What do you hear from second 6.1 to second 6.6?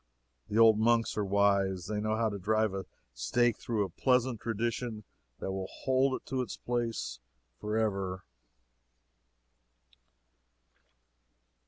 it to its